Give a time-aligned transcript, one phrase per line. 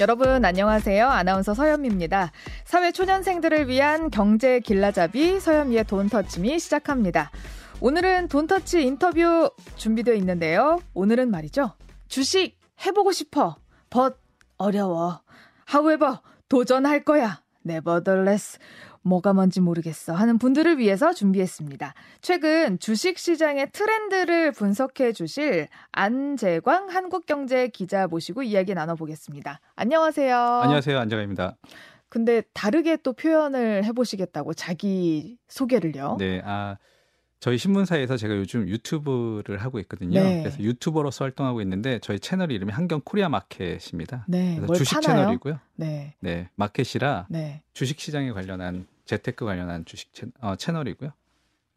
[0.00, 1.06] 여러분 안녕하세요.
[1.06, 2.32] 아나운서 서현미입니다.
[2.64, 7.30] 사회 초년생들을 위한 경제 길라잡이 서현미의 돈터치미 시작합니다.
[7.80, 10.80] 오늘은 돈터치 인터뷰 준비되어 있는데요.
[10.94, 11.74] 오늘은 말이죠.
[12.08, 13.56] 주식 해보고 싶어.
[13.88, 14.18] 벗
[14.58, 15.20] 어려워.
[15.72, 16.18] However
[16.48, 17.42] 도전할 거야.
[17.64, 18.58] Nevertheless
[19.04, 21.94] 뭐가 뭔지 모르겠어 하는 분들을 위해서 준비했습니다.
[22.20, 29.60] 최근 주식 시장의 트렌드를 분석해 주실 안재광 한국경제 기자 모시고 이야기 나눠보겠습니다.
[29.76, 30.36] 안녕하세요.
[30.36, 30.98] 안녕하세요.
[30.98, 31.56] 안재광입니다.
[32.08, 36.16] 근데 다르게 또 표현을 해보시겠다고 자기 소개를요.
[36.18, 36.76] 네, 아
[37.40, 40.22] 저희 신문사에서 제가 요즘 유튜브를 하고 있거든요.
[40.22, 40.42] 네.
[40.42, 44.24] 그래서 유튜버로서 활동하고 있는데 저희 채널 이름이 한경 코리아 마켓입니다.
[44.28, 45.18] 네, 그래서 주식 파나요?
[45.18, 45.58] 채널이고요.
[45.76, 47.62] 네, 네 마켓이라 네.
[47.74, 51.12] 주식 시장에 관련한 재테크 관련한 주식 채, 어, 채널이고요.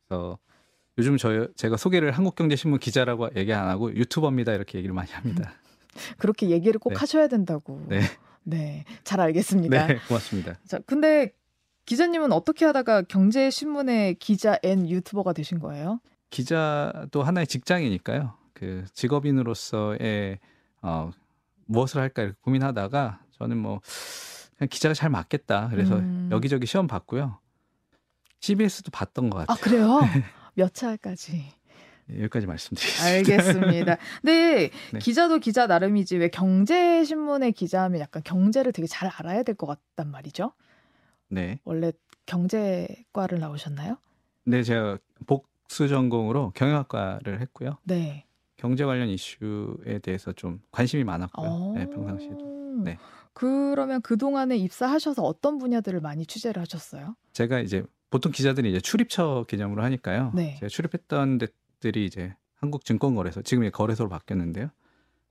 [0.08, 0.40] 그래서
[0.98, 5.54] 요즘 저 제가 소개를 한국경제신문 기자라고 얘기 안 하고 유튜버입니다 이렇게 얘기를 많이 합니다.
[6.18, 6.96] 그렇게 얘기를 꼭 네.
[6.96, 7.84] 하셔야 된다고.
[7.88, 8.02] 네,
[8.44, 9.88] 네, 잘 알겠습니다.
[9.88, 10.56] 네, 고맙습니다.
[10.66, 11.34] 자, 근데
[11.86, 16.00] 기자님은 어떻게 하다가 경제신문의 기자 and 유튜버가 되신 거예요?
[16.30, 18.34] 기자도 하나의 직장이니까요.
[18.54, 20.40] 그 직업인으로서의
[20.82, 21.12] 어,
[21.66, 23.82] 무엇을 할까 이렇게 고민하다가 저는 뭐
[24.58, 25.70] 그냥 기자가 잘 맞겠다.
[25.70, 26.30] 그래서 음.
[26.32, 27.40] 여기저기 시험 봤고요.
[28.40, 29.62] CBS도 봤던 것 아, 같아요.
[29.62, 30.00] 그래요?
[30.56, 31.52] 몇 차까지?
[32.12, 33.06] 예, 여기까지 말씀드리겠습니다.
[33.08, 33.98] 알겠습니다.
[34.22, 35.00] 근데 네.
[35.00, 40.10] 기자도 기자 나름이지 왜 경제 신문의 기자하면 약간 경제를 되게 잘 알아야 될 것 같단
[40.12, 40.54] 말이죠.
[41.30, 41.92] 네, 원래
[42.26, 43.98] 경제과를 나오셨나요?
[44.46, 47.78] 네 제가 복수 전공으로 경영학과를 했고요.
[47.84, 48.26] 네.
[48.56, 51.48] 경제 관련 이슈에 대해서 좀 관심이 많았고요.
[51.50, 51.74] 어.
[51.76, 52.82] 네, 평상시에도.
[52.84, 52.98] 네.
[53.38, 57.16] 그러면 그 동안에 입사하셔서 어떤 분야들을 많이 취재를 하셨어요?
[57.34, 60.32] 제가 이제 보통 기자들이 이제 출입처 개념으로 하니까요.
[60.34, 60.56] 네.
[60.56, 64.70] 제가 출입했던 데들이 이제 한국증권거래소 지금 이제 거래소로 바뀌었는데요.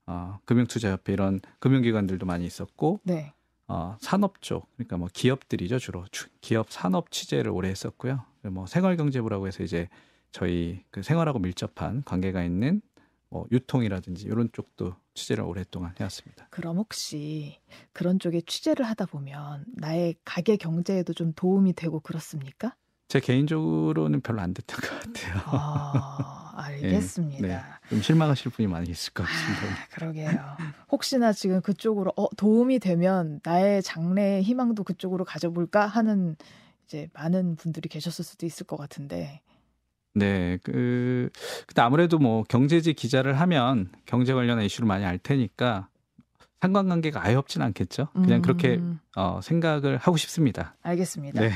[0.07, 3.33] 어, 금융투자협회 이런 금융기관들도 많이 있었고 네.
[3.67, 8.23] 어, 산업 쪽 그러니까 뭐 기업들이죠 주로 주- 기업 산업 취재를 오래 했었고요.
[8.43, 9.89] 뭐 생활경제부라고 해서 이제
[10.31, 12.83] 저희 그 생활하고 밀접한 관계가 있는
[13.29, 16.47] 뭐 유통이라든지 이런 쪽도 취재를 오랫동안 해왔습니다.
[16.51, 17.59] 그럼 혹시
[17.93, 22.77] 그런 쪽에 취재를 하다 보면 나의 가게 경제에도 좀 도움이 되고 그렇습니까?
[23.09, 25.41] 제 개인적으로는 별로 안 됐던 것 같아요.
[25.47, 27.47] 아, 알겠습니다.
[27.47, 27.61] 네.
[27.89, 29.63] 좀 실망하실 분이 많이 있을 것 같습니다.
[29.63, 30.57] 아, 그러게요.
[30.91, 36.37] 혹시나 지금 그쪽으로 어, 도움이 되면 나의 장래의 희망도 그쪽으로 가져볼까 하는
[36.85, 39.41] 이제 많은 분들이 계셨을 수도 있을 것 같은데.
[40.17, 41.29] 네, 그,
[41.67, 45.89] 근데 아무래도 뭐 경제지 기자를 하면 경제 관련한 이슈를 많이 알 테니까
[46.63, 48.09] 상관관계가 아예 없진 않겠죠.
[48.15, 50.75] 그냥 그렇게 음, 어, 생각을 하고 싶습니다.
[50.83, 51.43] 알겠습니다.
[51.43, 51.51] 네.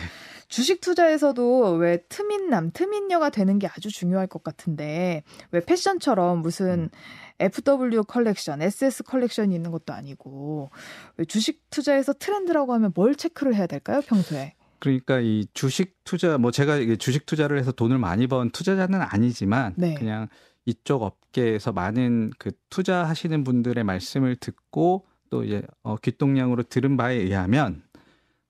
[0.49, 5.23] 주식 투자에서도 왜 트민남, 트민녀가 되는 게 아주 중요할 것 같은데
[5.53, 6.91] 왜 패션처럼 무슨
[7.39, 10.71] FW 컬렉션, SS 컬렉션이 있는 것도 아니고
[11.17, 14.55] 왜 주식 투자에서 트렌드라고 하면 뭘 체크를 해야 될까요, 평소에?
[14.81, 19.75] 그러니까 이 주식 투자, 뭐 제가 이게 주식 투자를 해서 돈을 많이 번 투자자는 아니지만
[19.77, 19.95] 네.
[19.95, 20.29] 그냥
[20.67, 27.83] 이쪽 업계에서 많은 그 투자하시는 분들의 말씀을 듣고 또 이제 어, 귓동량으로 들은 바에 의하면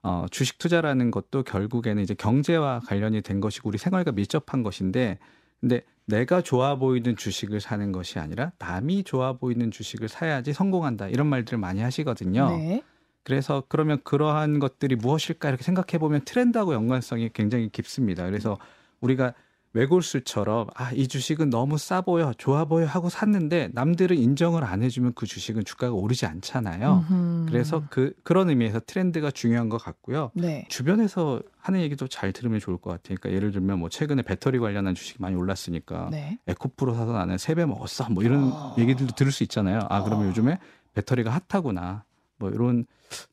[0.02, 5.19] 어, 주식 투자라는 것도 결국에는 이제 경제와 관련이 된 것이고 우리 생활과 밀접한 것인데
[5.60, 11.26] 근데 내가 좋아 보이는 주식을 사는 것이 아니라 남이 좋아 보이는 주식을 사야지 성공한다 이런
[11.26, 12.56] 말들을 많이 하시거든요.
[12.56, 12.82] 네.
[13.22, 18.25] 그래서 그러면 그러한 것들이 무엇일까 이렇게 생각해 보면 트렌드하고 연관성이 굉장히 깊습니다.
[18.25, 18.58] 그래서
[19.00, 19.34] 우리가
[19.72, 25.12] 외골수처럼 아 이 주식은 너무 싸 보여 좋아 보여 하고 샀는데 남들은 인정을 안 해주면
[25.14, 27.04] 그 주식은 주가가 오르지 않잖아요.
[27.08, 27.47] 음흠.
[27.48, 30.32] 그래서 그 그런 의미에서 트렌드가 중요한 것 같고요.
[30.34, 30.66] 네.
[30.69, 33.16] 주변에서 하는 얘기도 잘 들으면 좋을 것 같아요.
[33.20, 36.38] 그러니까 예를 들면 뭐 최근에 배터리 관련한 주식이 많이 올랐으니까 네.
[36.48, 38.08] 에코프로 사서 나는 세 배 먹었어.
[38.10, 38.75] 뭐 이런 어.
[38.76, 39.81] 얘기들도 들을 수 있잖아요.
[39.88, 40.28] 아, 그러면 어.
[40.31, 40.58] 요즘에
[40.94, 42.04] 배터리가 핫하구나.
[42.40, 42.86] 뭐 이런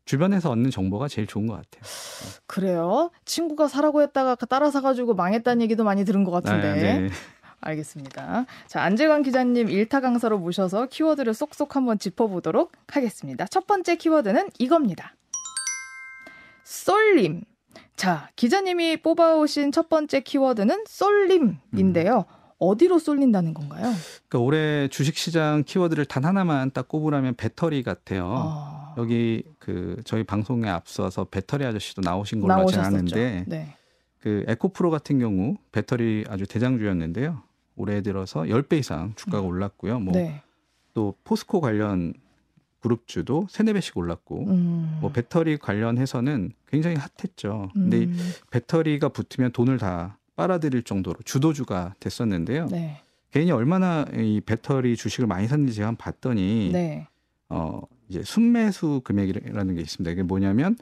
[0.06, 1.82] 주변에서 얻는 정보가 제일 좋은 것 같아요.
[2.46, 3.10] 그래요?
[3.26, 6.68] 친구가 사라고 했다가 따라 사가지고 망했다는 얘기도 많이 들은 것 같은데.
[6.70, 7.10] 아, 네.
[7.60, 8.46] 알겠습니다.
[8.68, 13.48] 자, 안재광 기자님 일타 강사로 모셔서 키워드를 쏙쏙 한번 짚어보도록 하겠습니다.
[13.48, 15.16] 첫 번째 키워드는 이겁니다.
[16.64, 17.42] 쏠림.
[17.96, 22.26] 자, 기자님이 뽑아오신 첫 번째 키워드는 쏠림인데요.
[22.60, 23.94] 어디로 쏠린다는 건가요?
[24.28, 28.26] 그러니까 올해 주식시장 키워드를 단 하나만 딱 꼽으라면 배터리 같아요.
[28.28, 32.98] 어, 여기 그 저희 방송에 앞서서 배터리 아저씨도 나오신 걸로 제가 나오셨었죠.
[32.98, 33.76] 아는데 네.
[34.20, 37.42] 그 에코프로 같은 경우 배터리 아주 대장주였는데요.
[37.76, 40.00] 올해 들어서 10배 이상 주가가 올랐고요.
[40.00, 40.42] 뭐또 네.
[41.24, 42.14] 포스코 관련
[42.80, 44.98] 그룹주도 세네 배씩 올랐고 음.
[45.02, 47.70] 뭐 배터리 관련해서는 굉장히 핫했죠.
[47.74, 48.18] 근데 이 음,
[48.52, 52.68] 배터리가 붙으면 돈을 다 빨아들일 정도로 주도주가 됐었는데요.
[52.68, 53.02] 네.
[53.32, 57.08] 개인이 얼마나 이 배터리 주식을 많이 샀는지 제가 한번 봤더니 네.
[57.50, 60.12] 어 이제 순매수 금액이라는 게 있습니다.
[60.12, 60.76] 이게 뭐냐면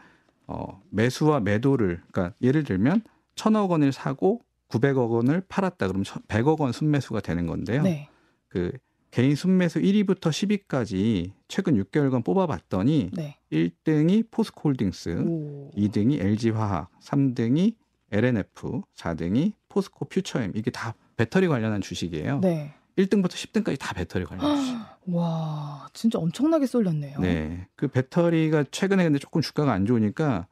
[0.48, 3.02] 어, 매수와 매도를 그러니까 예를 들면
[3.36, 7.84] 천억 원을 사고 900억 원을 팔았다 그러면 100억 원 순매수가 되는 건데요.
[7.84, 8.10] 네.
[8.48, 8.72] 그
[9.12, 13.38] 개인 순매수 1위부터 10위까지 최근 6개월간 뽑아봤더니 네.
[13.52, 15.72] 1등이 포스코홀딩스, 오.
[15.72, 17.76] 2등이 LG화학, 3등이
[18.12, 22.40] LNF, 4등이 포스코 퓨처엠 이게 다 배터리 관련한 주식이에요.
[22.40, 22.74] 네.
[22.98, 24.76] 1등부터 10등까지 다 배터리 관련 주식.
[25.08, 27.20] 와, 진짜 엄청나게 쏠렸네요.
[27.20, 27.68] 네.
[27.76, 30.48] 그 배터리가 최근에 근데 조금 주가가 안 좋으니까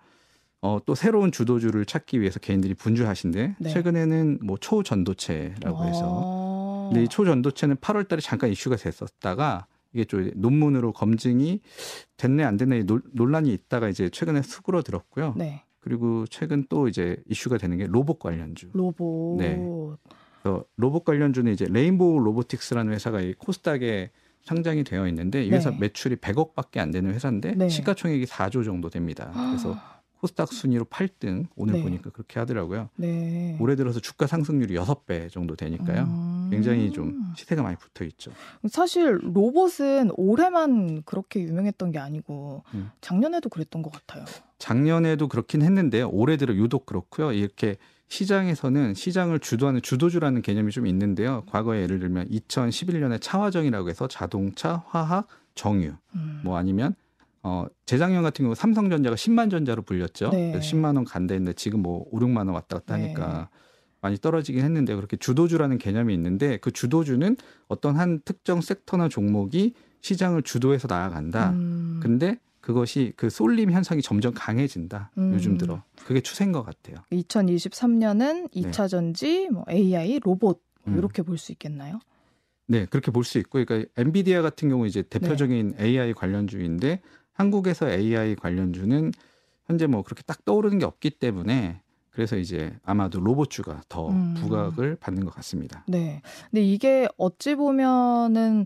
[0.62, 3.70] 어, 또 새로운 주도주를 찾기 위해서 개인들이 분주하신데 네.
[3.70, 6.90] 최근에는 뭐 초전도체라고 해서 아.
[6.90, 11.60] 근데 이 초전도체는 8월 달에 잠깐 이슈가 됐었다가 이게 좀 논문으로 검증이
[12.18, 15.34] 됐네 안 됐네 논- 논란이 있다가 이제 최근에 수그러들었고요.
[15.38, 15.64] 네.
[15.80, 18.70] 그리고 최근 또 이제 이슈가 되는 게 로봇 관련주.
[18.74, 19.38] 로봇.
[19.40, 19.58] 네.
[20.42, 24.12] 그래서 로봇 관련주는 이제 레인보우 로보틱스라는 회사가 이 코스닥에
[24.44, 25.78] 상장이 되어 있는데 이 회사 네.
[25.80, 27.70] 매출이 100억밖에 안 되는 회사인데 네.
[27.70, 29.32] 시가총액이 4조 정도 됩니다.
[29.34, 29.78] 그래서
[30.20, 31.84] 코스닥 순위로 8등 오늘 네.
[31.84, 32.90] 보니까 그렇게 하더라고요.
[32.96, 33.58] 네.
[33.60, 36.04] 올해 들어서 주가 상승률이 6배 정도 되니까요.
[36.04, 36.48] 음.
[36.50, 38.32] 굉장히 좀 시세가 많이 붙어 있죠.
[38.70, 42.92] 사실 로봇은 올해만 그렇게 유명했던 게 아니고 음.
[43.02, 44.24] 작년에도 그랬던 것 같아요.
[44.60, 46.10] 작년에도 그렇긴 했는데요.
[46.10, 47.34] 올해 들어 유독 그렇고요.
[47.34, 47.76] 이렇게
[48.14, 51.44] 시장에서는 시장을 주도하는 주도주라는 개념이 좀 있는데요.
[51.48, 56.42] 과거에 예를 들면 2011년에 차화정이라고 해서 자동차, 화학, 정유 음.
[56.44, 56.94] 뭐 아니면
[57.42, 60.30] 어 재작년 같은 경우 삼성전자가 10만 전자로 불렸죠.
[60.30, 60.52] 네.
[60.52, 63.04] 그래서 10만 원 간다 했는데 지금 뭐 5, 6만 원 왔다 갔다 네.
[63.04, 63.50] 하니까
[64.00, 67.36] 많이 떨어지긴 했는데 그렇게 주도주라는 개념이 있는데 그 주도주는
[67.68, 71.50] 어떤 한 특정 섹터나 종목이 시장을 주도해서 나아간다.
[71.50, 72.00] 음.
[72.04, 75.12] 근데 그것이 그 쏠림 현상이 점점 강해진다.
[75.18, 75.34] 음.
[75.34, 75.84] 요즘 들어.
[76.06, 76.96] 그게 추세인 것 같아요.
[77.12, 80.98] 2023년은 2차 전지, 뭐 AI, 로봇 음.
[80.98, 82.00] 이렇게 볼수 있겠나요?
[82.68, 85.86] 네, 그렇게 볼 수 있고, 그러니까 엔비디아 같은 경우 이제 대표적인 네.
[85.86, 87.02] AI 관련주인데
[87.34, 89.12] 한국에서 AI 관련주는
[89.68, 91.82] 현재 뭐 그렇게 딱 떠오르는 게 없기 때문에
[92.12, 94.36] 그래서 이제 아마도 로봇주가 더 음.
[94.36, 95.84] 부각을 받는 것 같습니다.
[95.90, 96.22] 네.
[96.50, 98.66] 근데 이게 어찌 보면은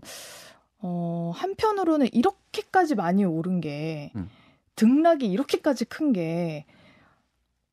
[0.80, 4.28] 어, 한편으로는 이렇게까지 많이 오른 게 음.
[4.76, 6.64] 등락이 이렇게까지 큰 게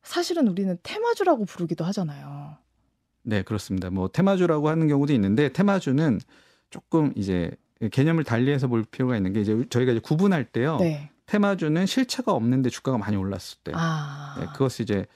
[0.03, 2.57] 사실은 우리는 테마주라고 부르기도 하잖아요.
[3.23, 3.89] 네, 그렇습니다.
[3.89, 6.19] 뭐 테마주라고 하는 경우도 있는데 테마주는
[6.69, 7.51] 조금 이제
[7.91, 10.77] 개념을 달리해서 볼 필요가 있는 게 이제 저희가 이제 구분할 때요.
[10.77, 11.09] 네.
[11.25, 13.71] 테마주는 실체가 없는데 주가가 많이 올랐을 때.
[13.75, 14.35] 아.
[14.39, 15.07] 네, 그것이 이제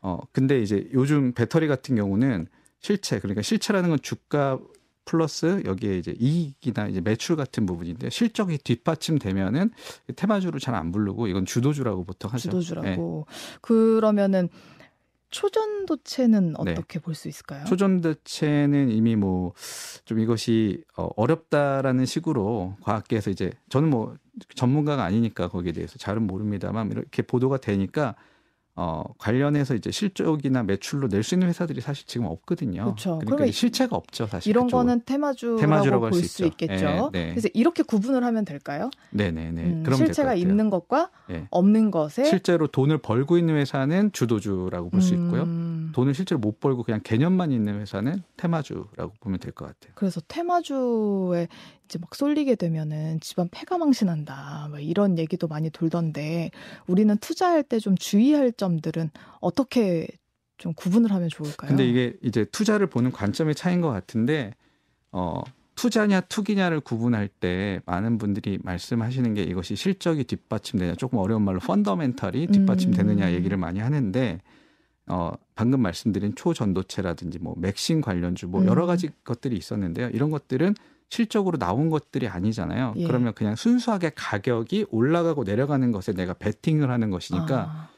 [0.00, 2.46] 어 근데 이제 요즘 배터리 같은 경우는
[2.80, 4.58] 실체 그러니까 실체라는 건 주가
[5.04, 9.70] 플러스 여기에 이제 이익이나 이제 매출 같은 부분인데 실적이 뒷받침되면은
[10.16, 12.42] 테마주를 잘 안 부르고 이건 주도주라고 보통 하죠.
[12.42, 13.26] 주도주라고.
[13.60, 14.48] 그러면은
[15.30, 16.72] 초전도체는 네.
[16.72, 17.64] 어떻게 볼수 있을까요?
[17.64, 17.68] 네.
[17.68, 19.52] 초전도체는 이미 뭐
[20.04, 24.16] 좀 이것이 어, 어렵다라는 식으로 과학계에서 이제 저는 뭐
[24.56, 28.16] 전문가가 아니니까 거기에 대해서 잘은 모릅니다만 이렇게 보도가 되니까
[28.82, 32.84] 어, 관련해서 이제 실적이나 매출로 낼 수 있는 회사들이 사실 지금 없거든요.
[32.84, 33.18] 그렇죠.
[33.18, 34.48] 그러니까 실체가 없죠, 사실.
[34.48, 34.86] 이런 그쪽은.
[34.86, 36.44] 거는 테마주라고, 테마주라고 할수 볼 수.
[36.46, 37.10] 있겠죠.
[37.12, 37.30] 네, 네.
[37.30, 38.88] 그래서 이렇게 구분을 하면 될까요?
[39.10, 39.64] 네 네 네.
[39.64, 40.34] 음, 그럼 실체가.
[40.34, 41.46] 있는 것과 네.
[41.50, 45.42] 없는 것에 실제로 돈을 벌고 있는 회사는 주도주라고 볼수 있고요.
[45.42, 49.92] 음, 돈을 실제로 못 벌고 그냥 개념만 있는 회사는 테마주라고 보면 될 것 같아요.
[49.94, 51.48] 그래서 테마주에
[51.90, 54.68] 이제 막 쏠리게 되면은 집안 폐가 망신한다.
[54.70, 56.52] 막 이런 얘기도 많이 돌던데
[56.86, 60.06] 우리는 투자할 때 좀 주의할 점들은 어떻게
[60.58, 61.68] 좀 구분을 하면 좋을까요?
[61.68, 64.54] 근데 이게 이제 투자를 보는 관점의 차이인 것 같은데
[65.10, 65.42] 어
[65.74, 72.48] 투자냐 투기냐를 구분할 때 많은 분들이 말씀하시는 게 이것이 실적이 뒷받침되냐 조금 어려운 말로 펀더멘털이
[72.48, 73.32] 뒷받침되느냐 음.
[73.32, 74.40] 얘기를 많이 하는데
[75.06, 78.66] 어 방금 말씀드린 초전도체라든지 뭐 맥신 관련주 뭐 음.
[78.66, 80.10] 여러 가지 것들이 있었는데요.
[80.10, 80.74] 이런 것들은
[81.10, 82.94] 실적으로 나온 것들이 아니잖아요.
[82.96, 83.06] 예.
[83.06, 87.88] 그러면 그냥 순수하게 가격이 올라가고 내려가는 것에 내가 베팅을 하는 것이니까 아,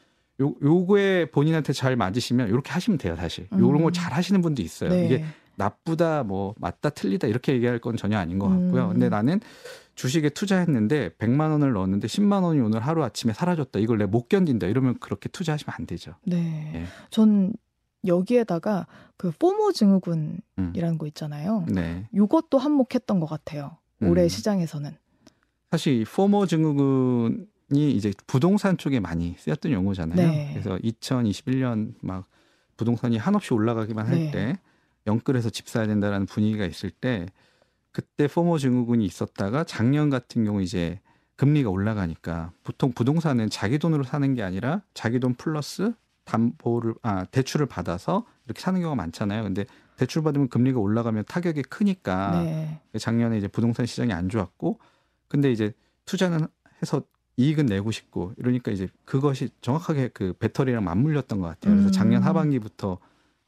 [0.41, 3.47] 요 요거에 본인한테 잘 맞으시면 이렇게 하시면 돼요, 사실.
[3.53, 3.59] 음.
[3.59, 4.89] 요런 걸 잘 하시는 분도 있어요.
[4.89, 5.05] 네.
[5.05, 8.85] 이게 나쁘다, 뭐 맞다, 틀리다 이렇게 얘기할 건 전혀 아닌 것 같고요.
[8.87, 8.93] 음.
[8.93, 9.39] 근데 나는
[9.93, 13.77] 주식에 투자했는데 100만 원을 넣었는데 10만 원이 오늘 하루 아침에 사라졌다.
[13.77, 14.65] 이걸 내가 못 견딘다.
[14.65, 16.15] 이러면 그렇게 투자하시면 안 되죠.
[16.25, 16.71] 네.
[16.73, 16.85] 예.
[17.11, 17.53] 전
[18.05, 20.97] 여기에다가 그 포모 증후군이라는 음.
[20.97, 21.65] 거 있잖아요.
[21.69, 22.07] 네.
[22.13, 23.77] 요것도 한몫했던 것 같아요.
[24.01, 24.27] 올해 음.
[24.27, 24.95] 시장에서는.
[25.71, 30.15] 사실 이 포모 증후군이 이제 부동산 쪽에 많이 쓰였던 용어잖아요.
[30.15, 30.49] 네.
[30.51, 32.25] 그래서 2021년 막
[32.77, 34.31] 부동산이 한없이 올라가기만 할 네.
[34.31, 34.59] 때
[35.07, 37.27] 영끌해서 집 사야 된다라는 분위기가 있을 때
[37.91, 40.99] 그때 포모 증후군이 있었다가 작년 같은 경우 이제
[41.35, 45.93] 금리가 올라가니까 보통 부동산은 자기 돈으로 사는 게 아니라 자기 돈 플러스
[46.25, 49.43] 담보를 아 대출을 받아서 이렇게 사는 경우가 많잖아요.
[49.43, 49.65] 근데
[49.97, 52.81] 대출 받으면 금리가 올라가면 타격이 크니까 네.
[52.97, 54.79] 작년에 이제 부동산 시장이 안 좋았고
[55.27, 55.73] 근데 이제
[56.05, 56.47] 투자는
[56.81, 57.03] 해서
[57.37, 61.75] 이익은 내고 싶고 이러니까 이제 그것이 정확하게 그 배터리랑 맞물렸던 것 같아요.
[61.75, 62.27] 그래서 작년 음.
[62.27, 62.99] 하반기부터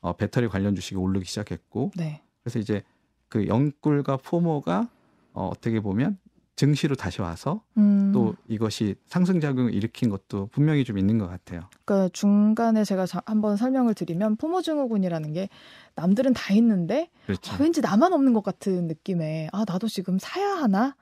[0.02, 2.22] 어, 배터리 관련 주식이 오르기 시작했고 네.
[2.44, 2.84] 그래서 이제
[3.28, 4.90] 그 영꿀과 포모가
[5.34, 6.18] 어, 어떻게 보면
[6.56, 11.62] 증시로 다시 와서 음, 또 이것이 상승 작용을 일으킨 것도 분명히 좀 있는 것 같아요.
[11.84, 15.50] 그러니까 중간에 제가 자- 한번 설명을 드리면 포모증후군이라는 게
[15.96, 17.54] 남들은 다 있는데 그렇죠.
[17.54, 20.96] 아, 왠지 나만 없는 것 같은 느낌에 아 나도 지금 사야 하나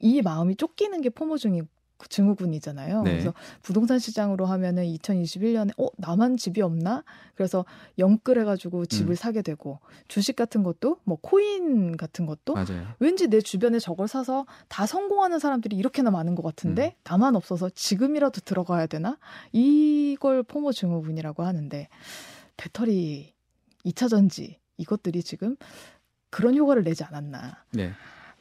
[0.00, 1.62] 이 마음이 쫓기는 게 포모증이
[2.08, 3.02] 증후군이잖아요.
[3.02, 3.10] 네.
[3.10, 7.04] 그래서 부동산 시장으로 하면은 2021년에 어 나만 집이 없나?
[7.34, 7.64] 그래서
[7.98, 9.14] 영끌해 가지고 집을 음.
[9.14, 12.86] 사게 되고 주식 같은 것도 뭐 코인 같은 것도 맞아요.
[12.98, 17.00] 왠지 내 주변에 저걸 사서 다 성공하는 사람들이 이렇게나 많은 것 같은데 음.
[17.04, 19.18] 나만 없어서 지금이라도 들어가야 되나?
[19.52, 21.88] 이걸 포모 증후군이라고 하는데
[22.56, 23.34] 배터리
[23.84, 25.56] 2차 전지 이것들이 지금
[26.30, 27.64] 그런 효과를 내지 않았나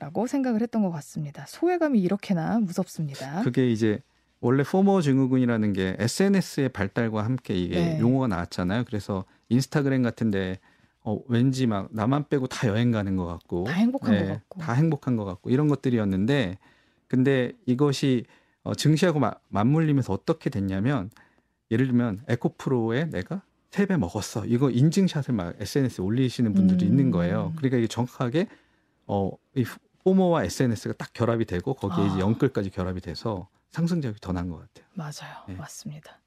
[0.03, 0.31] 라고 네.
[0.31, 1.45] 생각을 했던 것 같습니다.
[1.47, 3.41] 소외감이 이렇게나 무섭습니다.
[3.43, 4.01] 그게 이제
[4.41, 7.99] 원래 포모 증후군이라는 게 SNS의 발달과 함께 이게 네.
[8.01, 8.83] 용어가 나왔잖아요.
[8.85, 10.59] 그래서 인스타그램 같은데
[11.05, 14.59] 어, 왠지 막 나만 빼고 다 여행 가는 것 같고 다 행복한 네, 것 같고.
[14.59, 16.57] 다 행복한 것 같고 이런 것들이었는데
[17.07, 18.25] 근데 이것이
[18.63, 21.09] 어, 증시하고 마- 맞물리면서 어떻게 됐냐면
[21.71, 23.41] 예를 들면 에코프로에 내가
[23.71, 26.91] 세 배 먹었어 이거 인증샷을 막 SNS에 올리시는 분들이 음.
[26.91, 27.53] 있는 거예요.
[27.55, 28.47] 그러니까 이게 정확하게
[29.07, 29.65] 어, 이
[30.03, 32.07] 포모와 SNS가 딱 결합이 되고 거기에 아.
[32.07, 34.85] 이제 영끌까지 결합이 돼서 상승작용이 더 난 것 같아요.
[34.93, 35.43] 맞아요.
[35.47, 35.55] 네.
[35.55, 36.19] 맞습니다.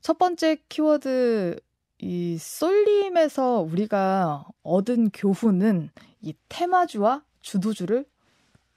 [0.00, 1.58] 첫 번째 키워드
[1.98, 8.04] 이 쏠림에서 우리가 얻은 교훈은 이 테마주와 주도주를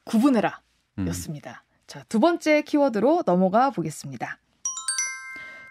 [0.05, 0.61] 구분해라
[0.99, 1.07] 음.
[1.07, 1.63] 였습니다.
[1.87, 4.39] 자, 두 번째 키워드로 넘어가 보겠습니다.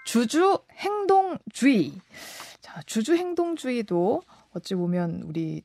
[0.05, 1.93] 주주 행동주의.
[2.61, 5.63] 자, 주주 행동주의도 어찌 보면 우리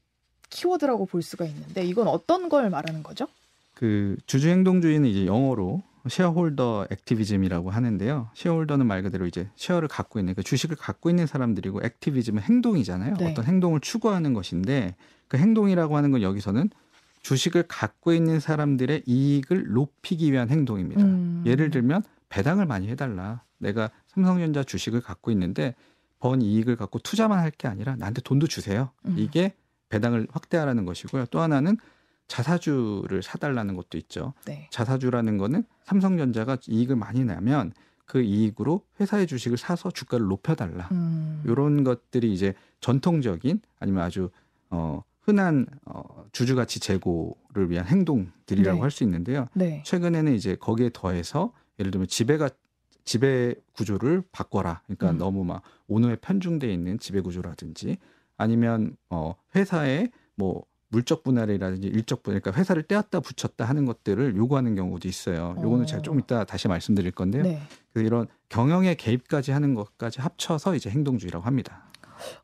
[0.49, 3.27] 키워드라고 볼 수가 있는데 이건 어떤 걸 말하는 거죠?
[3.73, 8.29] 그 주주 행동주의는 이제 영어로 shareholder activism이라고 하는데요.
[8.33, 13.15] shareholder는 말 그대로 이제 share를 갖고 있는 그 주식을 갖고 있는 사람들이고 activism은 행동이잖아요.
[13.17, 13.31] 네.
[13.31, 14.95] 어떤 행동을 추구하는 것인데
[15.27, 16.69] 그 행동이라고 하는 건 여기서는
[17.21, 21.01] 주식을 갖고 있는 사람들의 이익을 높이기 위한 행동입니다.
[21.03, 21.43] 음.
[21.45, 23.43] 예를 들면 배당을 많이 해달라.
[23.57, 25.75] 내가 삼성전자 주식을 갖고 있는데
[26.19, 28.89] 번 이익을 갖고 투자만 할 게 아니라 나한테 돈도 주세요.
[29.05, 29.15] 음.
[29.17, 29.53] 이게
[29.89, 31.25] 배당을 확대하라는 것이고요.
[31.27, 31.77] 또 하나는
[32.27, 34.33] 자사주를 사달라는 것도 있죠.
[34.45, 34.69] 네.
[34.71, 37.73] 자사주라는 거는 삼성전자가 이익을 많이 내면
[38.05, 40.87] 그 이익으로 회사의 주식을 사서 주가를 높여달라.
[40.91, 41.43] 음.
[41.45, 44.29] 이런 것들이 이제 전통적인 아니면 아주
[44.69, 48.81] 어, 흔한 어, 주주가치 제고를 위한 행동들이라고 네.
[48.81, 49.47] 할수 있는데요.
[49.53, 49.83] 네.
[49.85, 52.49] 최근에는 이제 거기에 더해서 예를 들면 지배가
[53.05, 54.81] 지배 구조를 바꿔라.
[54.85, 55.17] 그러니까 음.
[55.17, 57.97] 너무 막 온화에 편중돼 있는 지배 구조라든지
[58.39, 64.73] 아니면 어 회사의 뭐 물적 분할이라든지 일적 분할, 그러니까 회사를 떼었다 붙였다 하는 것들을 요구하는
[64.73, 65.55] 경우도 있어요.
[65.59, 65.85] 요거는 어.
[65.85, 67.43] 제가 좀 이따 다시 말씀드릴 건데요.
[67.43, 67.59] 네.
[67.93, 71.91] 그래서 이런 경영의 개입까지 하는 것까지 합쳐서 이제 행동주의라고 합니다.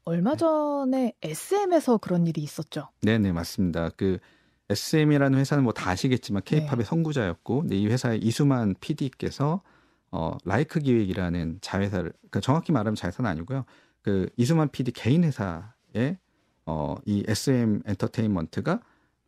[0.04, 2.90] 얼마 전에 SM에서 그런 일이 있었죠.
[3.02, 3.90] 네 네 맞습니다.
[3.98, 4.20] 그
[4.70, 6.60] SM이라는 회사는 뭐 다 아시겠지만 네.
[6.60, 9.62] K-팝의 선구자였고, 근데 이 회사의 이수만 PD께서
[10.12, 13.66] 어 라이크 기획이라는 자회사를, 그러니까 정확히 말하면 자회사는 아니고요.
[14.02, 16.18] 그 이수만 PD 개인 회사 에
[16.66, 18.82] 어이 SM 엔터테인먼트가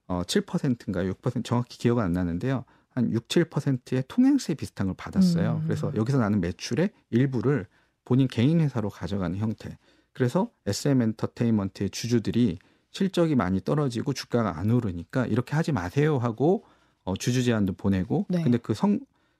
[0.07, 2.65] 어 7%인가 6% 정확히 기억은 안 나는데요.
[2.89, 5.59] 한 6, 7%의 통행세 비슷한 걸 받았어요.
[5.61, 5.63] 음.
[5.65, 7.67] 그래서 여기서 나는 매출의 일부를
[8.05, 9.77] 본인 개인 회사로 가져가는 형태.
[10.13, 12.57] 그래서 SM 엔터테인먼트의 주주들이
[12.91, 16.65] 실적이 많이 떨어지고 주가가 안 오르니까 이렇게 하지 마세요 하고
[17.03, 18.41] 어, 주주 제안도 보내고 네.
[18.43, 18.99] 근데 그 성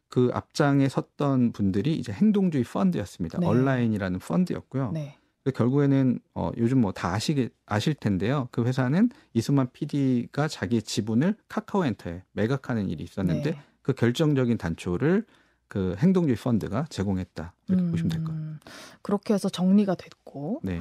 [0.09, 3.39] 그 앞장에 섰던 분들이 이제 행동주의 펀드였습니다.
[3.39, 3.47] 네.
[3.47, 4.91] 얼라인이라는 펀드였고요.
[4.93, 5.17] 네.
[5.51, 8.47] 결국에는 어, 요즘 뭐 다 아시게 아실 텐데요.
[8.51, 13.59] 그 회사는 이수만 PD가 자기의 지분을 카카오엔터에 매각하는 일이 있었는데 네.
[13.81, 15.25] 그 결정적인 단초를
[15.67, 18.39] 그 행동주의 펀드가 제공했다 이렇게 보시면 될 거예요.
[18.39, 18.59] 음,
[19.01, 20.79] 그렇게 해서 정리가 됐고 네,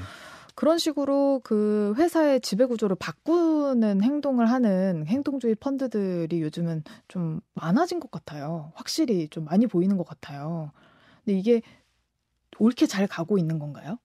[0.54, 8.10] 그런 식으로 그 회사의 지배 구조를 바꾸는 행동을 하는 행동주의 펀드들이 요즘은 좀 많아진 것
[8.10, 8.72] 같아요.
[8.74, 10.70] 확실히 좀 많이 보이는 것 같아요.
[11.24, 11.62] 근데 이게
[12.58, 13.98] 옳게 잘 가고 있는 건가요?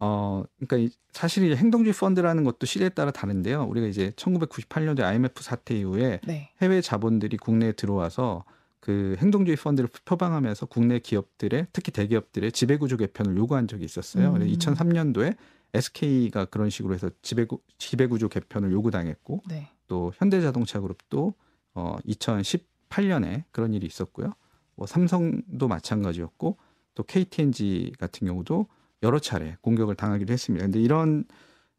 [0.00, 3.64] 어, 그러니까 이- 사실 이제 행동주의 펀드라는 것도 시대에 따라 다른데요.
[3.64, 6.50] 우리가 이제 1998년도에 IMF 사태 이후에 네.
[6.62, 8.44] 해외 자본들이 국내에 들어와서
[8.80, 14.28] 그 행동주의 펀드를 표방하면서 국내 기업들의 특히 대기업들의 지배구조 개편을 요구한 적이 있었어요.
[14.28, 14.34] 음.
[14.34, 15.36] 그래서 2003년도에
[15.74, 19.68] SK가 그런 식으로 해서 지배구, 지배구조 개편을 요구당했고 네.
[19.86, 21.34] 또 현대자동차 그룹도
[21.74, 24.32] 어 2018년에 그런 일이 있었고요.
[24.76, 26.56] 뭐 삼성도 마찬가지였고
[26.94, 28.66] 또 KTNG 같은 경우도
[29.02, 30.64] 여러 차례 공격을 당하기도 했습니다.
[30.66, 31.24] 근데 이런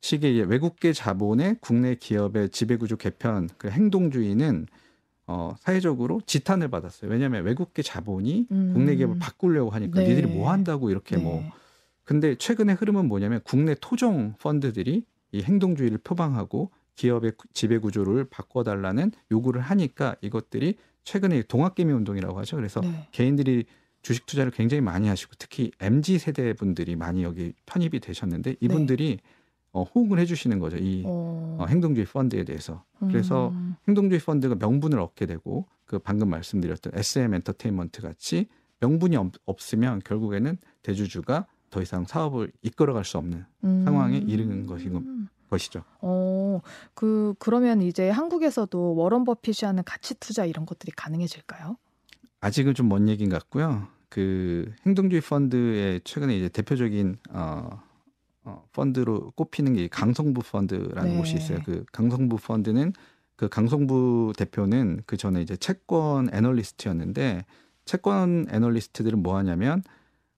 [0.02, 4.66] 식의 외국계 자본의 국내 기업의 지배구조 개편 그 행동주의는
[5.28, 7.12] 어, 사회적으로 지탄을 받았어요.
[7.12, 8.72] 왜냐하면 외국계 자본이 음.
[8.74, 10.10] 국내 기업을 바꾸려고 하니까 네.
[10.10, 11.24] 니들이 뭐 한다고 이렇게 네.
[11.24, 11.44] 뭐.
[12.04, 19.12] 근데 최근의 흐름은 뭐냐면 국내 토종 펀드들이 이 행동주의를 표방하고 기업의 구- 지배 구조를 바꿔달라는
[19.32, 22.58] 요구를 하니까 이것들이 최근에 동학개미 운동이라고 하죠.
[22.58, 23.08] 그래서 네.
[23.12, 23.66] 개인들이
[24.02, 29.20] 주식 투자를 굉장히 많이 하시고 특히 MZ 세대 분들이 많이 여기 편입이 되셨는데 이분들이
[29.74, 30.78] 어, 호응을 해주시는 거죠.
[30.78, 31.58] 이 어.
[31.60, 32.84] 어, 행동주의 펀드에 대해서.
[33.00, 33.76] 그래서 음.
[33.88, 38.48] 행동주의 펀드가 명분을 얻게 되고 그 방금 말씀드렸던 SM 엔터테인먼트 같이
[38.82, 43.84] 명분이 없, 없으면 결국에는 대주주가 더 이상 사업을 이끌어갈 수 없는 음.
[43.86, 45.04] 상황에 이르는 것인 것-
[45.50, 45.84] 것이죠.
[46.02, 46.62] 어,
[46.94, 51.78] 그 그러면 이제 한국에서도 워런 버핏이 하는 가치 투자 이런 것들이 가능해질까요?
[52.42, 53.88] 아직은 좀 먼 얘기인 것 같고요.
[54.10, 57.82] 그 행동주의 펀드의 최근에 이제 대표적인 어,
[58.44, 61.18] 어, 펀드로 꼽히는 게 강성부 펀드라는 네.
[61.18, 61.60] 곳이 있어요.
[61.64, 62.92] 그 강성부 펀드는
[63.38, 67.46] 그 강성부 대표는 그 전에 이제 채권 애널리스트였는데
[67.86, 69.82] 채권 애널리스트들은 뭐 하냐면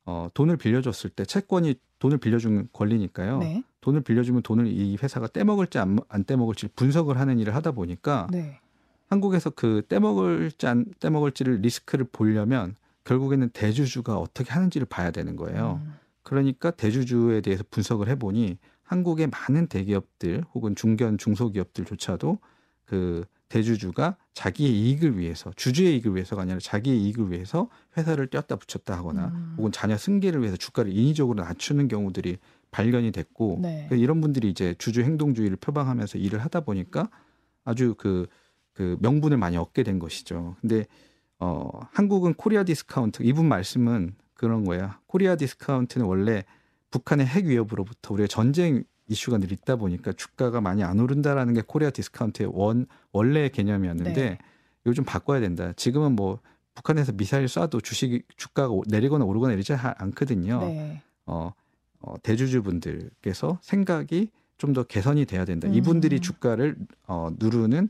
[0.05, 3.39] 어, 돈을 빌려줬을 때 채권이 돈을 빌려준 권리니까요.
[3.39, 3.63] 네.
[3.81, 8.59] 돈을 빌려주면 돈을 이 회사가 떼먹을지 안, 안 떼먹을지 분석을 하는 일을 하다 보니까 네.
[9.13, 15.81] 한국에서 그 떼먹을지 안 떼먹을지를 리스크를 보려면 결국에는 대주주가 어떻게 하는지를 봐야 되는 거예요.
[15.83, 15.93] 음.
[16.23, 22.39] 그러니까 대주주에 대해서 분석을 해보니 한국의 많은 대기업들 혹은 중견 중소기업들조차도
[22.85, 28.97] 그 대주주가 자기의 이익을 위해서 주주의 이익을 위해서가 아니라 자기의 이익을 위해서 회사를 떼었다 붙였다
[28.97, 29.55] 하거나 음.
[29.57, 32.37] 혹은 자녀 승계를 위해서 주가를 인위적으로 낮추는 경우들이
[32.71, 33.85] 발견이 됐고 네.
[33.89, 37.09] 그 이런 분들이 이제 주주 행동주의를 표방하면서 일을 하다 보니까
[37.63, 38.27] 아주 그,
[38.73, 40.55] 그 명분을 많이 얻게 된 것이죠.
[40.61, 40.85] 근데
[41.39, 44.91] 어, 한국은 코리아 디스카운트 이분 말씀은 그런 거예요.
[45.07, 46.43] 코리아 디스카운트는 원래
[46.91, 51.89] 북한의 핵 위협으로부터 우리가 전쟁 이슈가 늘 있다 보니까 주가가 많이 안 오른다라는 게 코리아
[51.89, 54.37] 디스카운트의 원 원래의 개념이었는데
[54.85, 54.93] 네.
[54.93, 55.73] 좀 바꿔야 된다.
[55.75, 56.39] 지금은 뭐
[56.75, 60.59] 북한에서 미사일 쏴도 주식 주가가 오- 내리거나 오르거나 하- 않거든요.
[60.61, 61.01] 네.
[61.25, 61.51] 어,
[61.99, 65.67] 어, 대주주분들께서 생각이 좀 더 개선이 돼야 된다.
[65.67, 65.73] 음.
[65.73, 67.89] 이분들이 주가를 어, 누르는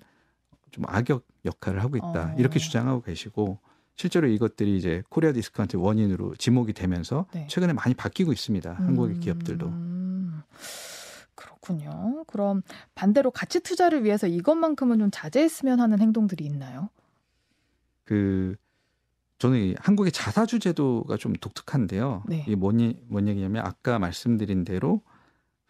[0.74, 2.32] 좀 악역 역할을 하고 있다.
[2.32, 2.36] 어.
[2.38, 3.60] 이렇게 주장하고 계시고
[3.96, 7.46] 실제로 이것들이 이제 코리아 디스카운트 원인으로 지목이 되면서 네.
[7.48, 8.74] 최근에 많이 바뀌고 있습니다.
[8.74, 9.20] 한국의 음.
[9.20, 9.72] 기업들도.
[11.36, 12.24] 그렇군요.
[12.26, 12.64] 그럼
[12.96, 16.90] 반대로 가치 투자를 위해서 이것만큼은 좀 자제했으면 하는 행동들이 있나요?
[18.04, 18.56] 그
[19.38, 22.24] 저는 이 한국의 자사주 제도가 좀 독특한데요.
[22.28, 22.44] 네.
[22.48, 25.02] 이게 뭔, 얘- 뭔 얘기냐면 아까 말씀드린 대로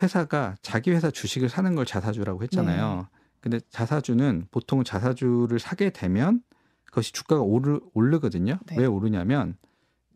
[0.02, 3.08] 회사가 자기 회사 주식을 사는 걸 자사주라고 했잖아요.
[3.12, 3.20] 네.
[3.44, 6.42] 근데 자사주는 보통 자사주를 사게 되면
[6.86, 8.58] 그것이 주가가 오르, 오르거든요.
[8.68, 8.78] 네.
[8.78, 9.58] 왜 오르냐면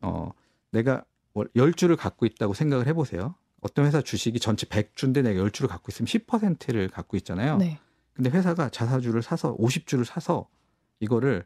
[0.01, 0.31] 어
[0.71, 3.35] 내가 월- 10주를 갖고 있다고 생각을 해보세요.
[3.59, 7.57] 어떤 회사 주식이 전체 100주인데 내가 10주를 갖고 있으면 10%를 갖고 있잖아요.
[7.57, 7.81] 네.
[8.13, 10.47] 근데 회사가 자사주를 사서 50주를 사서
[11.01, 11.45] 이거를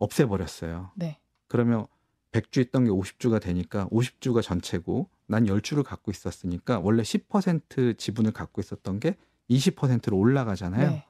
[0.00, 0.90] 없애버렸어요.
[0.96, 1.18] 네.
[1.48, 1.86] 그러면
[2.32, 8.60] 100주 있던 게 50주가 되니까 50주가 전체고 난 10주를 갖고 있었으니까 원래 10% 지분을 갖고
[8.60, 9.16] 있었던 게
[9.48, 10.90] 20%로 올라가잖아요.
[10.90, 11.06] 네.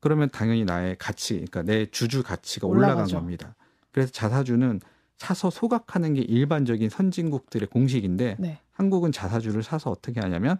[0.00, 3.16] 그러면 당연히 나의 가치, 그러니까 내 주주 가치가 올라간 올라가죠.
[3.16, 3.54] 겁니다.
[3.90, 4.80] 그래서 자사주는
[5.16, 8.60] 사서 소각하는 게 일반적인 선진국들의 공식인데 네.
[8.70, 10.58] 한국은 자사주를 사서 어떻게 하냐면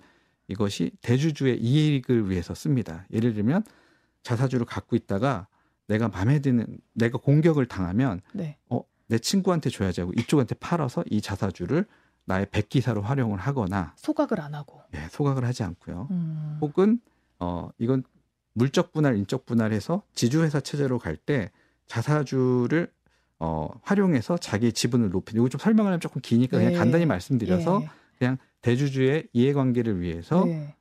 [0.49, 3.07] 이것이 대주주의 이익을 위해서 씁니다.
[3.13, 3.63] 예를 들면
[4.23, 5.47] 자사주를 갖고 있다가
[5.87, 8.59] 내가 마음에 드는 내가 공격을 당하면 네.
[8.69, 11.87] 어, 내 친구한테 줘야지 하고 이쪽한테 팔아서 이 자사주를
[12.25, 14.83] 나의 백기사로 활용을 하거나 소각을 안 하고.
[14.95, 16.09] 예, 소각을 하지 않고요.
[16.11, 16.59] 음.
[16.61, 17.01] 혹은
[17.39, 18.03] 어 이건
[18.59, 21.51] 물적 분할, 인적 분할해서 지주회사 체제로 갈 때
[21.87, 22.91] 자사주를
[23.39, 26.65] 어 활용해서 자기 지분을 높이는 이거 좀 설명하려면 조금 기니까 네.
[26.67, 27.83] 그냥 간단히 말씀드려서
[28.23, 28.37] 예.
[28.61, 30.75] 대주주의 이해관계를 위해서 네.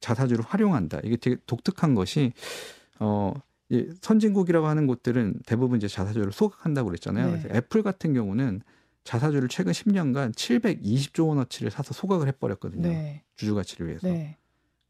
[0.00, 1.00] 자사주를 활용한다.
[1.04, 2.32] 이게 되게 독특한 것이
[3.00, 3.34] 어
[3.68, 7.26] 이 선진국이라고 하는 곳들은 대부분 이제 자사주를 소각한다고 그랬잖아요.
[7.26, 7.30] 네.
[7.42, 8.62] 그래서 애플 같은 경우는
[9.02, 12.88] 자사주를 최근 10년간 720조 원어치를 사서 소각을 해버렸거든요.
[12.88, 13.22] 네.
[13.34, 14.06] 주주 가치를 위해서.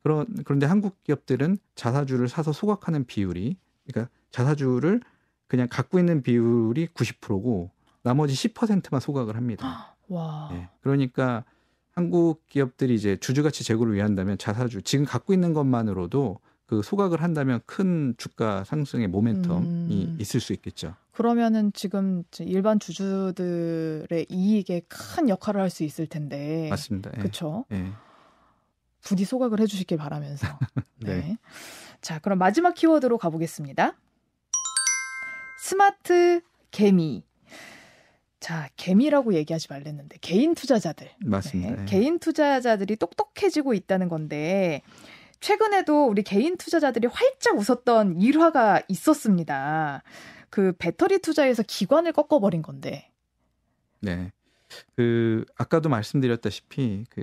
[0.06, 0.24] 네.
[0.24, 5.00] 그런 그런데 한국 기업들은 자사주를 사서 소각하는 비율이 그러니까 자사주를
[5.48, 7.70] 그냥 갖고 있는 비율이 90%고
[8.02, 9.96] 나머지 10%만 소각을 합니다.
[10.08, 10.50] 와.
[10.52, 10.68] 예.
[10.80, 11.44] 그러니까
[11.92, 17.60] 한국 기업들이 이제 주주 가치 제고를 위한다면 자사주 지금 갖고 있는 것만으로도 그 소각을 한다면
[17.66, 20.16] 큰 주가 상승의 모멘텀이 음.
[20.20, 20.94] 있을 수 있겠죠.
[21.12, 26.68] 그러면은 지금 일반 주주들의 이익에 큰 역할을 할 수 있을 텐데.
[26.68, 27.10] 맞습니다.
[27.16, 27.18] 예.
[27.18, 27.64] 그렇죠.
[27.72, 27.92] 예.
[29.06, 30.46] 부디 소각을 해주시길 바라면서.
[30.98, 31.20] 네.
[31.20, 31.38] 네.
[32.00, 33.96] 자, 그럼 마지막 키워드로 가보겠습니다.
[35.60, 36.40] 스마트
[36.72, 37.24] 개미.
[38.40, 41.08] 자, 개미라고 얘기하지 말랬는데 개인 투자자들.
[41.24, 41.74] 맞습니다.
[41.74, 41.84] 네, 예.
[41.86, 44.82] 개인 투자자들이 똑똑해지고 있다는 건데
[45.40, 50.02] 최근에도 우리 개인 투자자들이 활짝 웃었던 일화가 있었습니다.
[50.50, 53.10] 그 배터리 투자에서 기관을 꺾어버린 건데.
[54.00, 54.32] 네.
[54.94, 57.22] 그 아까도 말씀드렸다시피 그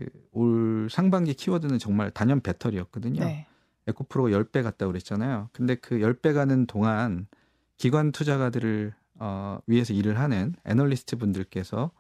[0.84, 3.24] 올 상반기 키워드는 정말 단연 배터리였거든요.
[3.24, 3.48] 네.
[3.88, 5.50] 에코프로가 10배 갔다 그랬잖아요.
[5.54, 7.28] 근데 그 10배 가는 동안
[7.78, 11.92] 기관 투자가들을 어, 위해서 일을 하는 애널리스트 분들께서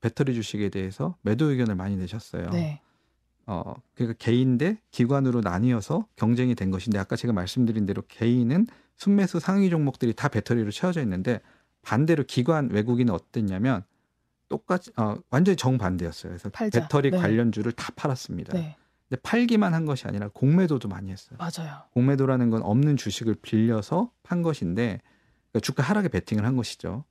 [0.00, 2.50] 배터리 주식에 대해서 매도 의견을 많이 내셨어요.
[2.50, 2.80] 네.
[3.46, 9.40] 어, 그러니까 개인 대 기관으로 나뉘어서 경쟁이 된 것인데 아까 제가 말씀드린 대로 개인은 순매수
[9.40, 11.40] 상위 종목들이 다 배터리로 채워져 있는데
[11.82, 13.84] 반대로 기관 외국인은 어땠냐면
[14.54, 16.30] 똑같이 어, 완전히 정반대였어요.
[16.30, 16.82] 그래서 팔자.
[16.82, 17.18] 배터리 네.
[17.18, 18.52] 관련주를 다 팔았습니다.
[18.52, 18.76] 네.
[19.08, 21.36] 근데 팔기만 한 것이 아니라 공매도도 많이 했어요.
[21.38, 21.82] 맞아요.
[21.92, 25.00] 공매도라는 건 없는 주식을 빌려서 판 것인데
[25.50, 27.04] 그러니까 주가 하락에 베팅을 한 것이죠.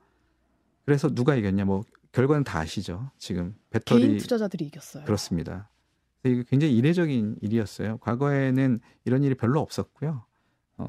[0.85, 1.65] 그래서 누가 이겼냐?
[1.65, 3.11] 뭐 결과는 다 아시죠.
[3.17, 5.03] 지금 배터리 개인 투자자들이 이겼어요.
[5.03, 5.69] 그렇습니다.
[6.23, 7.97] 이게 굉장히 이례적인 일이었어요.
[7.97, 10.23] 과거에는 이런 일이 별로 없었고요.
[10.77, 10.85] 어,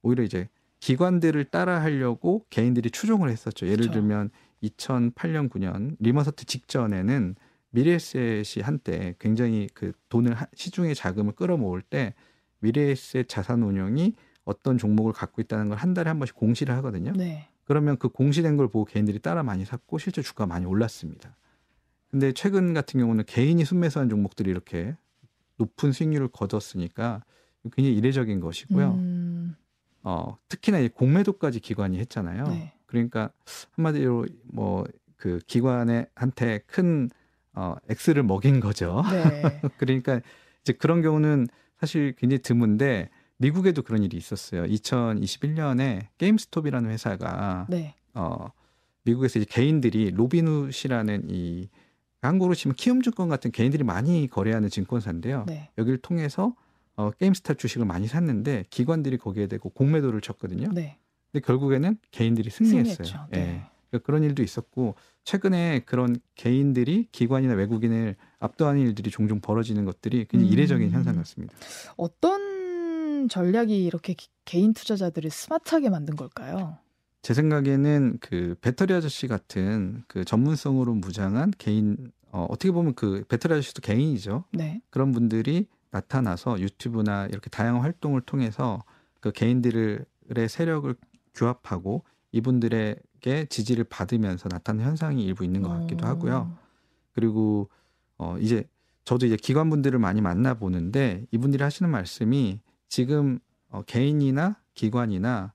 [0.00, 3.66] 오히려 이제 기관들을 따라 하려고 개인들이 추종을 했었죠.
[3.66, 4.00] 예를 그렇죠.
[4.00, 4.30] 들면
[4.62, 7.36] 2008년 9년 리머서트 직전에는
[7.70, 12.14] 미래에셋이 한때 굉장히 그 돈을 시중에 자금을 끌어모을 때
[12.60, 17.12] 미래에셋 자산 운용이 어떤 종목을 갖고 있다는 걸 한 달에 한 번씩 공시를 하거든요.
[17.12, 17.48] 네.
[17.64, 21.36] 그러면 그 공시된 걸 보고 개인들이 따라 많이 샀고 실제 주가가 많이 올랐습니다.
[22.10, 24.96] 근데 최근 같은 경우는 개인이 순매수한 종목들이 이렇게
[25.58, 27.22] 높은 수익률을 거뒀으니까
[27.72, 28.90] 굉장히 이례적인 것이고요.
[28.94, 29.54] 음.
[30.02, 32.44] 어, 특히나 이 공매도까지 기관이 했잖아요.
[32.48, 32.72] 네.
[32.90, 33.30] 그러니까
[33.76, 34.84] 한마디로 뭐
[35.20, 37.10] 그 기관에 한테 큰
[37.52, 39.02] 어, X를 먹인 거죠.
[39.10, 39.42] 네.
[39.76, 40.20] 그러니까
[40.62, 41.46] 이제 그런 경우는
[41.78, 44.64] 사실 굉장히 드문데 미국에도 그런 일이 있었어요.
[44.64, 47.94] 2021년에 게임스톱이라는 회사가 네.
[48.14, 48.50] 어,
[49.04, 51.68] 미국에서 이제 개인들이 로비누시라는 이
[52.22, 55.44] 한국으로 치면 키움증권 같은 개인들이 많이 거래하는 증권사인데요.
[55.46, 55.70] 네.
[55.76, 56.54] 여기를 통해서
[56.96, 60.70] 어, 게임스탑 주식을 많이 샀는데 기관들이 거기에 대고 공매도를 쳤거든요.
[60.72, 60.98] 네.
[61.32, 63.28] 근데 결국에는 개인들이 승리했어요.
[63.34, 63.36] 예.
[63.36, 63.70] 네.
[63.90, 70.50] 그러니까 그런 일도 있었고 최근에 그런 개인들이 기관이나 외국인을 압도하는 일들이 종종 벌어지는 것들이 굉장히
[70.50, 70.52] 음.
[70.52, 71.54] 이례적인 현상 같습니다.
[71.96, 74.14] 어떤 전략이 이렇게
[74.44, 76.78] 개인 투자자들을 스마트하게 만든 걸까요?
[77.22, 83.54] 제 생각에는 그 배터리 아저씨 같은 그 전문성으로 무장한 개인 어, 어떻게 보면 그 배터리
[83.54, 84.44] 아저씨도 개인이죠.
[84.52, 84.80] 네.
[84.88, 88.82] 그런 분들이 나타나서 유튜브나 이렇게 다양한 활동을 통해서
[89.20, 90.06] 그 개인들의
[90.48, 90.94] 세력을
[91.34, 96.56] 규합하고 이분들에게 지지를 받으면서 나타나는 현상이 일부 있는 것 같기도 하고요.
[97.12, 97.68] 그리고
[98.18, 98.64] 어 이제
[99.04, 103.38] 저도 이제 기관분들을 많이 만나 보는데 이분들이 하시는 말씀이 지금
[103.70, 105.52] 어 개인이나 기관이나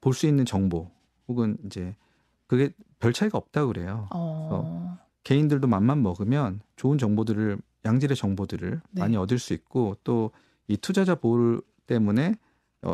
[0.00, 0.90] 볼 수 있는 정보
[1.28, 1.96] 혹은 이제
[2.46, 4.08] 그게 별 차이가 없다 그래요.
[4.12, 4.98] 어.
[5.24, 9.00] 개인들도 맘만 먹으면 좋은 정보들을 양질의 정보들을 네.
[9.00, 10.30] 많이 얻을 수 있고 또
[10.68, 12.36] 이 투자자 보호 때문에 어,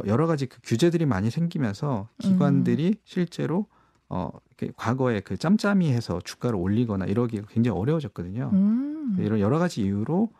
[0.06, 2.94] 여러 가지 그 규제들이 많이 생기면서 기관들이 음.
[3.04, 3.66] 실제로
[4.08, 4.30] 어,
[4.76, 8.50] 과거에 그 짬짬이해서 주가를 올리거나 이러기가 굉장히 어려워졌거든요.
[8.52, 9.16] 음.
[9.18, 10.30] 이런 여러 가지 이유로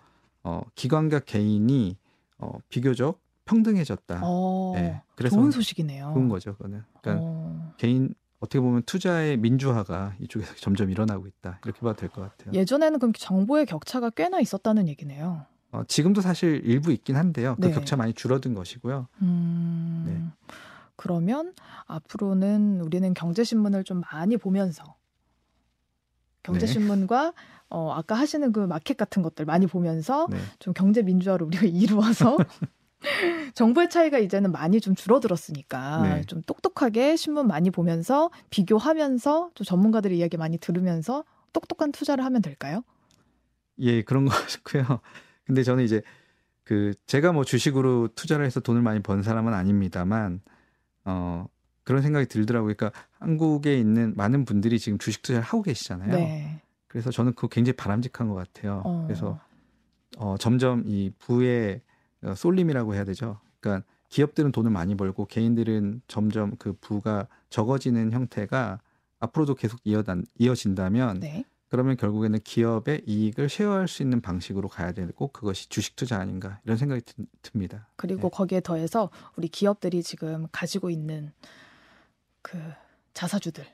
[0.44, 1.96] 어, 기관과 개인이
[2.38, 4.20] 어, 비교적 평등해졌다.
[4.22, 5.02] 어, 네.
[5.16, 6.12] 그래서 좋은 소식이네요.
[6.14, 6.83] 좋은 거죠, 그거는.
[7.00, 7.74] 그러니까 어.
[7.76, 11.61] 개인 어떻게 보면 투자의 민주화가 이쪽에서 점점 일어나고 있다.
[11.64, 12.52] 이렇게 봐도 될 것 같아요.
[12.59, 15.46] 예전에는 그럼 정보의 격차가 꽤나 있었다는 얘기네요.
[15.72, 17.56] 어, 지금도 사실 일부 있긴 한데요.
[17.61, 17.72] 그 네.
[17.72, 19.08] 격차 많이 줄어든 것이고요.
[19.22, 20.54] 음, 네.
[20.96, 21.54] 그러면
[21.87, 24.96] 앞으로는 우리는 경제신문을 좀 많이 보면서
[26.42, 27.32] 경제신문과 네.
[27.70, 30.38] 어, 아까 하시는 그 마켓 같은 것들 많이 보면서 네.
[30.58, 32.37] 좀 경제 민주화를 우리가 이루어서
[33.54, 36.20] 정보의 차이가 이제는 많이 좀 줄어들었으니까 네.
[36.26, 42.82] 좀 똑똑하게 신문 많이 보면서 비교하면서 좀 전문가들의 이야기 많이 들으면서 똑똑한 투자를 하면 될까요?
[43.78, 45.00] 예, 그런 거 같고요.
[45.44, 46.02] 근데 저는 이제
[46.64, 50.40] 그 제가 뭐 주식으로 투자를 해서 돈을 많이 번 사람은 아닙니다만
[51.05, 51.46] 어
[51.85, 52.74] 그런 생각이 들더라고요.
[52.74, 56.12] 그러니까 한국에 있는 많은 분들이 지금 주식 투자를 하고 계시잖아요.
[56.12, 56.61] 네.
[56.87, 58.83] 그래서 저는 그거 굉장히 바람직한 것 같아요.
[58.85, 59.05] 어.
[59.07, 59.40] 그래서
[60.18, 61.81] 어 점점 이 부의
[62.22, 63.40] 어, 쏠림이라고 해야 되죠.
[63.61, 68.81] 그러니까 기업들은 돈을 많이 벌고 개인들은 점점 그 부가 적어지는 형태가
[69.20, 69.81] 앞으로도 계속
[70.38, 71.44] 이어진다면 네.
[71.72, 76.76] 그러면 결국에는 기업의 이익을 쉐어할 수 있는 방식으로 가야 되고 그것이 주식 투자 아닌가 이런
[76.76, 77.00] 생각이
[77.40, 77.88] 듭니다.
[77.96, 78.28] 그리고 네.
[78.30, 81.32] 거기에 더해서 우리 기업들이 지금 가지고 있는
[82.42, 82.58] 그
[83.14, 83.64] 자사주들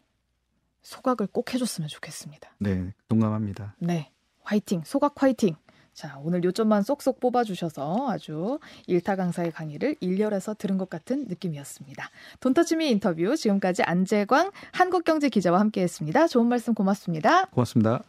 [0.83, 2.55] 소각을 꼭 해줬으면 좋겠습니다.
[2.61, 3.75] 네, 동감합니다.
[3.81, 5.57] 네, 화이팅, 소각 화이팅.
[5.99, 12.09] 자, 오늘 요점만 쏙쏙 뽑아주셔서 아주 일타 강사의 강의를 일렬해서 들은 것 같은 느낌이었습니다.
[12.39, 16.29] 돈터치미 인터뷰 지금까지 안재광 한국경제 기자와 함께했습니다.
[16.29, 17.47] 좋은 말씀 고맙습니다.
[17.47, 18.05] 고맙습니다.